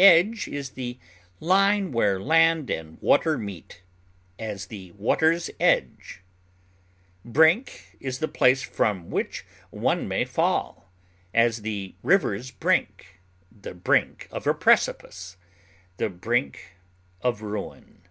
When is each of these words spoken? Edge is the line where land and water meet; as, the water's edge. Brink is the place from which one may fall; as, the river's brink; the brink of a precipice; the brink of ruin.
Edge 0.00 0.48
is 0.48 0.70
the 0.70 0.98
line 1.38 1.92
where 1.92 2.18
land 2.18 2.68
and 2.68 3.00
water 3.00 3.38
meet; 3.38 3.84
as, 4.36 4.66
the 4.66 4.90
water's 4.96 5.50
edge. 5.60 6.24
Brink 7.24 7.96
is 8.00 8.18
the 8.18 8.26
place 8.26 8.60
from 8.60 9.08
which 9.08 9.46
one 9.70 10.08
may 10.08 10.24
fall; 10.24 10.90
as, 11.32 11.62
the 11.62 11.94
river's 12.02 12.50
brink; 12.50 13.20
the 13.52 13.72
brink 13.72 14.26
of 14.32 14.48
a 14.48 14.52
precipice; 14.52 15.36
the 15.98 16.08
brink 16.10 16.74
of 17.22 17.40
ruin. 17.40 18.02